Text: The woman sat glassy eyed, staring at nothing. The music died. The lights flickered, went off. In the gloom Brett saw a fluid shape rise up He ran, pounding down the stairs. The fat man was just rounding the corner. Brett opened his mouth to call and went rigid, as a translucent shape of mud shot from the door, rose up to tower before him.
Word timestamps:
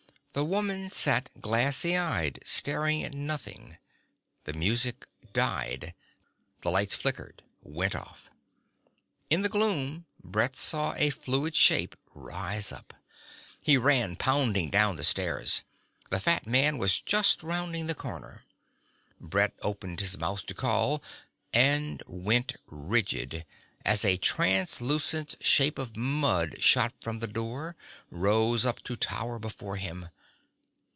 The 0.33 0.45
woman 0.45 0.89
sat 0.89 1.29
glassy 1.41 1.97
eyed, 1.97 2.39
staring 2.45 3.03
at 3.03 3.13
nothing. 3.13 3.77
The 4.45 4.53
music 4.53 5.05
died. 5.33 5.93
The 6.61 6.71
lights 6.71 6.95
flickered, 6.95 7.43
went 7.61 7.95
off. 7.97 8.29
In 9.29 9.41
the 9.41 9.49
gloom 9.49 10.05
Brett 10.23 10.55
saw 10.55 10.93
a 10.95 11.09
fluid 11.09 11.53
shape 11.53 11.97
rise 12.15 12.71
up 12.71 12.93
He 13.61 13.75
ran, 13.75 14.15
pounding 14.15 14.69
down 14.69 14.95
the 14.95 15.03
stairs. 15.03 15.63
The 16.11 16.19
fat 16.21 16.47
man 16.47 16.77
was 16.77 17.01
just 17.01 17.43
rounding 17.43 17.87
the 17.87 17.93
corner. 17.93 18.45
Brett 19.19 19.51
opened 19.61 19.99
his 19.99 20.17
mouth 20.17 20.45
to 20.45 20.53
call 20.53 21.03
and 21.51 22.01
went 22.07 22.55
rigid, 22.67 23.43
as 23.83 24.05
a 24.05 24.15
translucent 24.15 25.35
shape 25.41 25.77
of 25.77 25.97
mud 25.97 26.63
shot 26.63 26.93
from 27.01 27.19
the 27.19 27.27
door, 27.27 27.75
rose 28.09 28.65
up 28.65 28.81
to 28.83 28.95
tower 28.95 29.37
before 29.37 29.75
him. 29.75 30.07